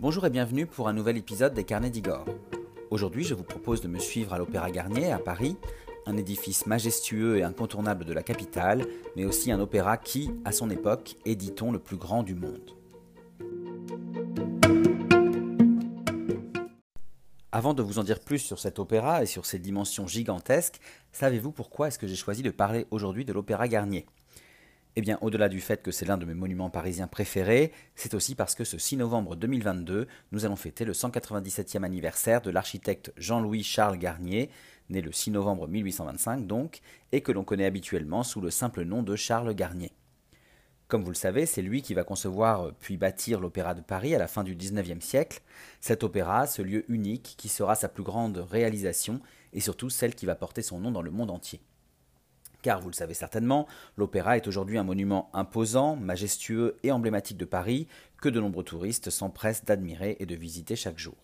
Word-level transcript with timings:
Bonjour 0.00 0.24
et 0.24 0.30
bienvenue 0.30 0.64
pour 0.64 0.88
un 0.88 0.94
nouvel 0.94 1.18
épisode 1.18 1.52
des 1.52 1.64
Carnets 1.64 1.90
d'Igor. 1.90 2.24
Aujourd'hui, 2.90 3.22
je 3.22 3.34
vous 3.34 3.42
propose 3.42 3.82
de 3.82 3.86
me 3.86 3.98
suivre 3.98 4.32
à 4.32 4.38
l'Opéra 4.38 4.70
Garnier 4.70 5.12
à 5.12 5.18
Paris, 5.18 5.58
un 6.06 6.16
édifice 6.16 6.64
majestueux 6.64 7.36
et 7.36 7.42
incontournable 7.42 8.06
de 8.06 8.14
la 8.14 8.22
capitale, 8.22 8.86
mais 9.14 9.26
aussi 9.26 9.52
un 9.52 9.60
opéra 9.60 9.98
qui, 9.98 10.30
à 10.46 10.52
son 10.52 10.70
époque, 10.70 11.18
est 11.26 11.34
dit-on 11.34 11.70
le 11.70 11.78
plus 11.78 11.98
grand 11.98 12.22
du 12.22 12.34
monde. 12.34 12.70
Avant 17.52 17.74
de 17.74 17.82
vous 17.82 17.98
en 17.98 18.02
dire 18.02 18.20
plus 18.20 18.38
sur 18.38 18.58
cet 18.58 18.78
opéra 18.78 19.22
et 19.22 19.26
sur 19.26 19.44
ses 19.44 19.58
dimensions 19.58 20.06
gigantesques, 20.06 20.80
savez-vous 21.12 21.52
pourquoi 21.52 21.88
est-ce 21.88 21.98
que 21.98 22.06
j'ai 22.06 22.16
choisi 22.16 22.42
de 22.42 22.50
parler 22.50 22.86
aujourd'hui 22.90 23.26
de 23.26 23.34
l'Opéra 23.34 23.68
Garnier? 23.68 24.06
Eh 24.96 25.00
bien, 25.00 25.18
au-delà 25.20 25.48
du 25.48 25.60
fait 25.60 25.82
que 25.82 25.92
c'est 25.92 26.04
l'un 26.04 26.18
de 26.18 26.24
mes 26.24 26.34
monuments 26.34 26.70
parisiens 26.70 27.06
préférés, 27.06 27.72
c'est 27.94 28.14
aussi 28.14 28.34
parce 28.34 28.54
que 28.54 28.64
ce 28.64 28.76
6 28.76 28.96
novembre 28.96 29.36
2022, 29.36 30.08
nous 30.32 30.44
allons 30.44 30.56
fêter 30.56 30.84
le 30.84 30.92
197e 30.92 31.84
anniversaire 31.84 32.42
de 32.42 32.50
l'architecte 32.50 33.12
Jean-Louis 33.16 33.62
Charles 33.62 33.98
Garnier, 33.98 34.50
né 34.88 35.00
le 35.00 35.12
6 35.12 35.30
novembre 35.30 35.68
1825 35.68 36.46
donc, 36.46 36.80
et 37.12 37.20
que 37.20 37.30
l'on 37.30 37.44
connaît 37.44 37.66
habituellement 37.66 38.24
sous 38.24 38.40
le 38.40 38.50
simple 38.50 38.82
nom 38.82 39.02
de 39.04 39.14
Charles 39.14 39.54
Garnier. 39.54 39.92
Comme 40.88 41.04
vous 41.04 41.10
le 41.10 41.14
savez, 41.14 41.46
c'est 41.46 41.62
lui 41.62 41.82
qui 41.82 41.94
va 41.94 42.02
concevoir 42.02 42.72
puis 42.80 42.96
bâtir 42.96 43.38
l'Opéra 43.38 43.74
de 43.74 43.80
Paris 43.80 44.12
à 44.16 44.18
la 44.18 44.26
fin 44.26 44.42
du 44.42 44.56
XIXe 44.56 45.04
siècle. 45.04 45.40
Cet 45.80 46.02
opéra, 46.02 46.48
ce 46.48 46.62
lieu 46.62 46.84
unique 46.90 47.36
qui 47.38 47.48
sera 47.48 47.76
sa 47.76 47.88
plus 47.88 48.02
grande 48.02 48.38
réalisation 48.38 49.20
et 49.52 49.60
surtout 49.60 49.88
celle 49.88 50.16
qui 50.16 50.26
va 50.26 50.34
porter 50.34 50.62
son 50.62 50.80
nom 50.80 50.90
dans 50.90 51.02
le 51.02 51.12
monde 51.12 51.30
entier. 51.30 51.60
Car 52.62 52.80
vous 52.80 52.88
le 52.88 52.94
savez 52.94 53.14
certainement, 53.14 53.66
l'opéra 53.96 54.36
est 54.36 54.46
aujourd'hui 54.46 54.78
un 54.78 54.84
monument 54.84 55.30
imposant, 55.32 55.96
majestueux 55.96 56.76
et 56.82 56.92
emblématique 56.92 57.38
de 57.38 57.44
Paris 57.44 57.86
que 58.20 58.28
de 58.28 58.40
nombreux 58.40 58.64
touristes 58.64 59.10
s'empressent 59.10 59.64
d'admirer 59.64 60.16
et 60.20 60.26
de 60.26 60.34
visiter 60.34 60.76
chaque 60.76 60.98
jour. 60.98 61.16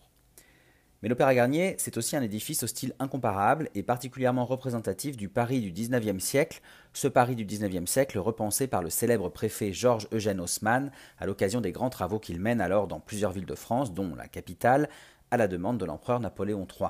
Mais 1.03 1.09
l'Opéra 1.09 1.35
Garnier, 1.35 1.75
c'est 1.77 1.97
aussi 1.97 2.15
un 2.15 2.23
édifice 2.23 2.63
au 2.63 2.67
style 2.67 2.95
incomparable 2.97 3.69
et 3.75 3.83
particulièrement 3.83 4.45
représentatif 4.45 5.15
du 5.15 5.29
Paris 5.29 5.61
du 5.61 5.71
XIXe 5.71 6.23
siècle, 6.23 6.59
ce 6.91 7.07
Paris 7.07 7.35
du 7.35 7.45
XIXe 7.45 7.89
siècle 7.89 8.17
repensé 8.17 8.65
par 8.65 8.81
le 8.81 8.89
célèbre 8.89 9.29
préfet 9.29 9.73
Georges 9.73 10.07
Eugène 10.11 10.41
Haussmann 10.41 10.91
à 11.19 11.27
l'occasion 11.27 11.61
des 11.61 11.71
grands 11.71 11.91
travaux 11.91 12.17
qu'il 12.17 12.39
mène 12.39 12.61
alors 12.61 12.87
dans 12.87 12.99
plusieurs 12.99 13.31
villes 13.31 13.45
de 13.45 13.53
France, 13.53 13.93
dont 13.93 14.15
la 14.15 14.27
capitale, 14.27 14.89
à 15.29 15.37
la 15.37 15.47
demande 15.47 15.77
de 15.77 15.85
l'empereur 15.85 16.19
Napoléon 16.19 16.65
III. 16.67 16.89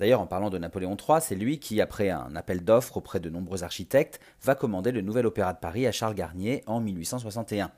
D'ailleurs, 0.00 0.22
en 0.22 0.26
parlant 0.26 0.48
de 0.48 0.56
Napoléon 0.56 0.96
III, 0.96 1.20
c'est 1.20 1.34
lui 1.34 1.58
qui, 1.58 1.78
après 1.82 2.08
un 2.08 2.34
appel 2.34 2.64
d'offres 2.64 2.96
auprès 2.96 3.20
de 3.20 3.28
nombreux 3.28 3.64
architectes, 3.64 4.18
va 4.42 4.54
commander 4.54 4.92
le 4.92 5.02
nouvel 5.02 5.26
opéra 5.26 5.52
de 5.52 5.58
Paris 5.58 5.86
à 5.86 5.92
Charles 5.92 6.14
Garnier 6.14 6.64
en 6.66 6.80
1861. 6.80 7.70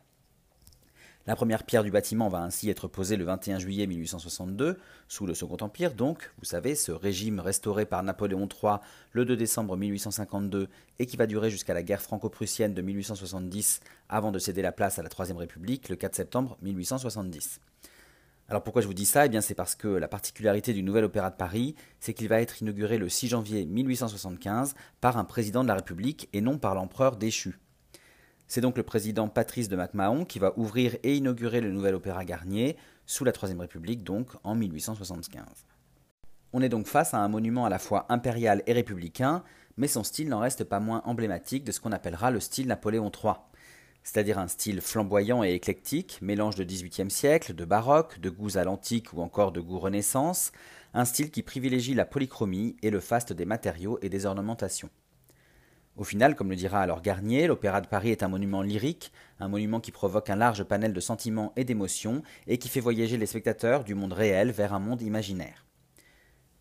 La 1.27 1.35
première 1.35 1.65
pierre 1.65 1.83
du 1.83 1.91
bâtiment 1.91 2.29
va 2.29 2.39
ainsi 2.43 2.71
être 2.71 2.87
posée 2.87 3.17
le 3.17 3.25
21 3.25 3.59
juillet 3.59 3.89
1862, 3.89 4.79
sous 5.09 5.27
le 5.27 5.35
Second 5.35 5.57
Empire, 5.63 5.95
donc, 5.95 6.31
vous 6.39 6.45
savez, 6.45 6.77
ce 6.77 6.93
régime 6.93 7.41
restauré 7.41 7.87
par 7.87 8.05
Napoléon 8.05 8.49
III 8.49 8.77
le 9.11 9.25
2 9.25 9.37
décembre 9.37 9.77
1852 9.77 10.69
et 11.01 11.07
qui 11.07 11.17
va 11.17 11.27
durer 11.27 11.51
jusqu'à 11.51 11.75
la 11.75 11.83
guerre 11.83 12.03
franco-prussienne 12.03 12.73
de 12.73 12.83
1870 12.83 13.81
avant 14.09 14.31
de 14.31 14.39
céder 14.39 14.63
la 14.63 14.71
place 14.71 15.01
à 15.01 15.03
la 15.03 15.09
Troisième 15.09 15.39
République 15.39 15.89
le 15.89 15.97
4 15.97 16.15
septembre 16.15 16.57
1870. 16.63 17.59
Alors 18.53 18.63
pourquoi 18.63 18.83
je 18.83 18.87
vous 18.87 18.93
dis 18.93 19.07
ça? 19.07 19.25
Eh 19.25 19.31
bien 19.31 19.41
c'est 19.41 19.55
parce 19.55 19.75
que 19.75 19.89
la 19.89 20.09
particularité 20.09 20.75
du 20.75 20.83
nouvel 20.83 21.05
opéra 21.05 21.31
de 21.31 21.37
Paris, 21.37 21.75
c'est 22.01 22.13
qu'il 22.13 22.29
va 22.29 22.43
être 22.43 22.61
inauguré 22.61 22.99
le 22.99 23.09
6 23.09 23.29
janvier 23.29 23.65
1875 23.65 24.75
par 25.01 25.17
un 25.17 25.25
président 25.25 25.63
de 25.63 25.69
la 25.69 25.77
République 25.77 26.29
et 26.35 26.43
non 26.43 26.59
par 26.59 26.75
l'empereur 26.75 27.17
déchu. 27.17 27.59
C'est 28.49 28.61
donc 28.61 28.77
le 28.77 28.83
président 28.83 29.27
Patrice 29.29 29.71
de 29.71 29.77
MacMahon 29.77 30.27
qui 30.27 30.39
va 30.39 30.53
ouvrir 30.59 30.97
et 31.03 31.17
inaugurer 31.17 31.63
le 31.63 31.73
nouvel 31.73 31.95
opéra 31.95 32.27
Garnier, 32.27 32.77
sous 33.07 33.25
la 33.25 33.33
Troisième 33.33 33.63
République 33.63 34.05
donc, 34.05 34.29
en 34.45 34.55
1875. 34.55 35.43
On 36.53 36.61
est 36.61 36.69
donc 36.69 36.87
face 36.87 37.15
à 37.15 37.21
un 37.21 37.29
monument 37.29 37.65
à 37.65 37.71
la 37.71 37.79
fois 37.79 38.05
impérial 38.11 38.63
et 38.67 38.75
républicain, 38.75 39.45
mais 39.79 39.89
son 39.89 40.05
style 40.05 40.29
n'en 40.29 40.41
reste 40.41 40.65
pas 40.65 40.79
moins 40.79 41.01
emblématique 41.07 41.65
de 41.65 41.73
ce 41.73 41.81
qu'on 41.81 41.93
appellera 41.93 42.31
le 42.31 42.41
style 42.41 42.67
Napoléon 42.67 43.11
III 43.11 43.33
c'est-à-dire 44.05 44.39
un 44.39 44.49
style 44.49 44.81
flamboyant 44.81 45.45
et 45.45 45.53
éclectique, 45.53 46.19
mélange 46.23 46.57
de 46.57 46.65
XVIIIe 46.65 47.11
siècle, 47.11 47.55
de 47.55 47.65
baroque, 47.65 48.19
de 48.21 48.31
goûts 48.31 48.57
à 48.57 48.65
l'antique 48.65 49.13
ou 49.13 49.21
encore 49.21 49.53
de 49.53 49.61
goût 49.61 49.79
renaissance, 49.79 50.53
un 50.95 51.05
style 51.05 51.31
qui 51.31 51.43
privilégie 51.43 51.95
la 51.95 52.05
polychromie 52.05 52.77
et 52.83 52.91
le 52.91 53.01
faste 53.01 53.33
des 53.33 53.45
matériaux 53.45 53.99
et 54.03 54.09
des 54.09 54.27
ornementations. 54.27 54.91
Au 55.97 56.05
final, 56.05 56.35
comme 56.35 56.49
le 56.49 56.57
dira 56.57 56.81
alors 56.81 57.03
Garnier, 57.03 57.47
l'Opéra 57.47 57.83
de 57.83 57.87
Paris 57.87 58.11
est 58.11 58.23
un 58.23 58.29
monument 58.29 58.63
lyrique, 58.63 59.13
un 59.41 59.49
monument 59.49 59.81
qui 59.81 59.93
provoque 59.93 60.31
un 60.31 60.37
large 60.37 60.65
panel 60.65 60.95
de 60.95 61.01
sentiments 61.01 61.53
et 61.55 61.65
d'émotions 61.65 62.23
et 62.47 62.59
qui 62.59 62.71
fait 62.71 62.81
voyager 62.81 63.19
les 63.19 63.27
spectateurs 63.27 63.85
du 63.85 63.95
monde 63.95 64.15
réel 64.15 64.53
vers 64.53 64.73
un 64.73 64.79
monde 64.79 65.03
imaginaire. 65.03 65.67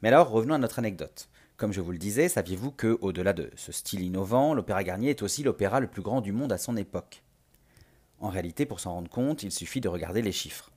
Mais 0.01 0.09
alors, 0.09 0.29
revenons 0.29 0.55
à 0.55 0.57
notre 0.57 0.79
anecdote. 0.79 1.29
Comme 1.55 1.71
je 1.71 1.79
vous 1.79 1.91
le 1.91 1.97
disais, 1.97 2.27
saviez-vous 2.27 2.71
que, 2.71 2.97
au-delà 3.01 3.33
de 3.33 3.51
ce 3.55 3.71
style 3.71 4.01
innovant, 4.01 4.53
l'Opéra 4.53 4.83
Garnier 4.83 5.11
est 5.11 5.21
aussi 5.21 5.43
l'opéra 5.43 5.79
le 5.79 5.87
plus 5.87 6.01
grand 6.01 6.19
du 6.19 6.33
monde 6.33 6.51
à 6.51 6.57
son 6.57 6.75
époque? 6.75 7.23
En 8.21 8.29
réalité, 8.29 8.65
pour 8.65 8.79
s'en 8.79 8.93
rendre 8.93 9.09
compte, 9.09 9.43
il 9.43 9.51
suffit 9.51 9.81
de 9.81 9.89
regarder 9.89 10.21
les 10.21 10.31
chiffres. 10.31 10.71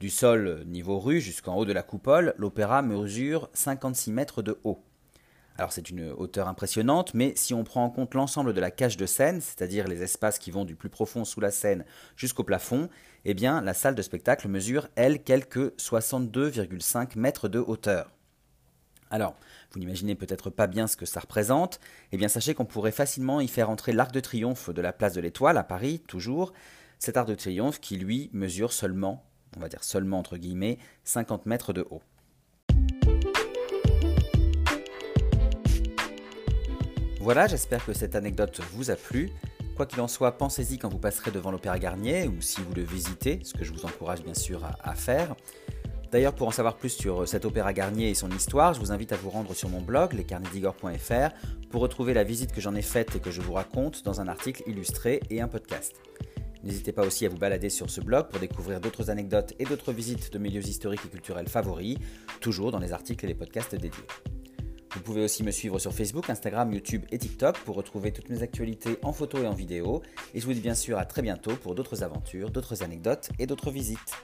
Du 0.00 0.10
sol 0.10 0.64
niveau 0.66 0.98
rue 0.98 1.20
jusqu'en 1.20 1.56
haut 1.56 1.64
de 1.64 1.72
la 1.72 1.82
coupole, 1.82 2.34
l'opéra 2.38 2.82
mesure 2.82 3.50
56 3.52 4.12
mètres 4.12 4.42
de 4.42 4.58
haut. 4.64 4.82
Alors 5.56 5.72
c'est 5.72 5.88
une 5.88 6.10
hauteur 6.10 6.48
impressionnante, 6.48 7.14
mais 7.14 7.32
si 7.36 7.54
on 7.54 7.62
prend 7.62 7.84
en 7.84 7.90
compte 7.90 8.14
l'ensemble 8.14 8.54
de 8.54 8.60
la 8.60 8.72
cage 8.72 8.96
de 8.96 9.06
scène, 9.06 9.40
c'est-à-dire 9.40 9.86
les 9.86 10.02
espaces 10.02 10.40
qui 10.40 10.50
vont 10.50 10.64
du 10.64 10.74
plus 10.74 10.88
profond 10.88 11.24
sous 11.24 11.40
la 11.40 11.52
scène 11.52 11.84
jusqu'au 12.16 12.42
plafond, 12.42 12.88
eh 13.24 13.34
bien 13.34 13.60
la 13.60 13.72
salle 13.72 13.94
de 13.94 14.02
spectacle 14.02 14.48
mesure, 14.48 14.88
elle, 14.96 15.22
quelques 15.22 15.76
62,5 15.78 17.16
mètres 17.16 17.48
de 17.48 17.60
hauteur. 17.60 18.10
Alors, 19.10 19.36
vous 19.70 19.78
n'imaginez 19.78 20.16
peut-être 20.16 20.50
pas 20.50 20.66
bien 20.66 20.88
ce 20.88 20.96
que 20.96 21.06
ça 21.06 21.20
représente, 21.20 21.78
eh 22.10 22.16
bien 22.16 22.26
sachez 22.26 22.54
qu'on 22.54 22.64
pourrait 22.64 22.90
facilement 22.90 23.40
y 23.40 23.46
faire 23.46 23.70
entrer 23.70 23.92
l'arc 23.92 24.10
de 24.10 24.18
triomphe 24.18 24.70
de 24.70 24.82
la 24.82 24.92
place 24.92 25.14
de 25.14 25.20
l'Étoile 25.20 25.56
à 25.56 25.62
Paris, 25.62 26.02
toujours, 26.08 26.52
cet 27.04 27.18
arc 27.18 27.28
de 27.28 27.34
triomphe 27.34 27.80
qui 27.80 27.96
lui 27.98 28.30
mesure 28.32 28.72
seulement, 28.72 29.22
on 29.58 29.60
va 29.60 29.68
dire 29.68 29.84
seulement 29.84 30.18
entre 30.18 30.38
guillemets, 30.38 30.78
50 31.04 31.44
mètres 31.44 31.74
de 31.74 31.86
haut. 31.90 32.00
Voilà, 37.20 37.46
j'espère 37.46 37.84
que 37.84 37.92
cette 37.92 38.14
anecdote 38.14 38.60
vous 38.72 38.90
a 38.90 38.96
plu. 38.96 39.30
Quoi 39.76 39.84
qu'il 39.84 40.00
en 40.00 40.08
soit, 40.08 40.32
pensez-y 40.38 40.78
quand 40.78 40.88
vous 40.88 40.98
passerez 40.98 41.30
devant 41.30 41.50
l'Opéra 41.50 41.78
Garnier 41.78 42.26
ou 42.26 42.40
si 42.40 42.62
vous 42.62 42.72
le 42.74 42.82
visitez, 42.82 43.40
ce 43.42 43.52
que 43.52 43.64
je 43.64 43.72
vous 43.72 43.84
encourage 43.84 44.22
bien 44.22 44.34
sûr 44.34 44.62
à, 44.64 44.94
faire. 44.94 45.34
D'ailleurs, 46.10 46.34
pour 46.34 46.48
en 46.48 46.52
savoir 46.52 46.76
plus 46.76 46.90
sur 46.90 47.28
cet 47.28 47.44
opéra 47.44 47.72
Garnier 47.72 48.10
et 48.10 48.14
son 48.14 48.30
histoire, 48.30 48.72
je 48.72 48.80
vous 48.80 48.92
invite 48.92 49.12
à 49.12 49.16
vous 49.16 49.30
rendre 49.30 49.52
sur 49.52 49.68
mon 49.68 49.82
blog, 49.82 50.12
lescarnedigor.fr, 50.12 51.34
pour 51.70 51.82
retrouver 51.82 52.14
la 52.14 52.24
visite 52.24 52.52
que 52.52 52.60
j'en 52.60 52.74
ai 52.74 52.82
faite 52.82 53.16
et 53.16 53.20
que 53.20 53.30
je 53.30 53.42
vous 53.42 53.52
raconte 53.52 54.04
dans 54.04 54.20
un 54.20 54.28
article 54.28 54.62
illustré 54.66 55.20
et 55.28 55.40
un 55.40 55.48
podcast. 55.48 55.96
N'hésitez 56.64 56.92
pas 56.92 57.06
aussi 57.06 57.26
à 57.26 57.28
vous 57.28 57.36
balader 57.36 57.68
sur 57.68 57.90
ce 57.90 58.00
blog 58.00 58.28
pour 58.28 58.40
découvrir 58.40 58.80
d'autres 58.80 59.10
anecdotes 59.10 59.52
et 59.58 59.64
d'autres 59.64 59.92
visites 59.92 60.32
de 60.32 60.38
milieux 60.38 60.66
historiques 60.66 61.02
et 61.04 61.08
culturels 61.08 61.48
favoris, 61.48 61.98
toujours 62.40 62.72
dans 62.72 62.78
les 62.78 62.92
articles 62.92 63.24
et 63.26 63.28
les 63.28 63.34
podcasts 63.34 63.74
dédiés. 63.74 64.04
Vous 64.94 65.00
pouvez 65.00 65.22
aussi 65.22 65.42
me 65.42 65.50
suivre 65.50 65.78
sur 65.78 65.92
Facebook, 65.92 66.30
Instagram, 66.30 66.72
YouTube 66.72 67.04
et 67.10 67.18
TikTok 67.18 67.58
pour 67.64 67.76
retrouver 67.76 68.12
toutes 68.12 68.30
mes 68.30 68.42
actualités 68.42 68.96
en 69.02 69.12
photo 69.12 69.42
et 69.42 69.46
en 69.46 69.52
vidéo. 69.52 70.02
Et 70.32 70.40
je 70.40 70.46
vous 70.46 70.54
dis 70.54 70.60
bien 70.60 70.74
sûr 70.74 70.98
à 70.98 71.04
très 71.04 71.20
bientôt 71.20 71.54
pour 71.56 71.74
d'autres 71.74 72.02
aventures, 72.02 72.50
d'autres 72.50 72.82
anecdotes 72.82 73.28
et 73.38 73.46
d'autres 73.46 73.70
visites. 73.70 74.14